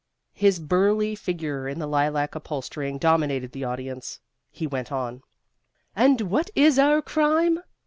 His 0.33 0.59
burly 0.59 1.13
figure 1.13 1.67
in 1.67 1.77
the 1.77 1.85
lilac 1.85 2.33
upholstering 2.33 2.97
dominated 2.97 3.51
the 3.51 3.65
audience. 3.65 4.19
He 4.49 4.65
went 4.65 4.91
on: 4.91 5.21
"And 5.95 6.21
what 6.21 6.49
is 6.55 6.79
our 6.79 7.03
crime? 7.03 7.59